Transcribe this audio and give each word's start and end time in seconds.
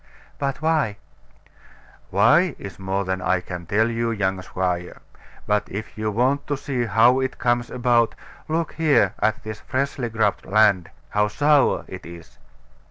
But 0.39 0.63
why? 0.63 0.97
Why, 2.09 2.55
is 2.57 2.79
more 2.79 3.05
than 3.05 3.21
I 3.21 3.39
can 3.39 3.67
tell, 3.67 3.87
young 3.87 4.41
squire. 4.41 4.99
But 5.45 5.69
if 5.69 5.95
you 5.95 6.09
want 6.09 6.47
to 6.47 6.57
see 6.57 6.85
how 6.85 7.19
it 7.19 7.37
comes 7.37 7.69
about, 7.69 8.15
look 8.47 8.73
here 8.73 9.13
at 9.19 9.43
this 9.43 9.59
freshly 9.59 10.09
grubbed 10.09 10.47
land 10.47 10.89
how 11.09 11.27
sour 11.27 11.85
it 11.87 12.03
is. 12.07 12.39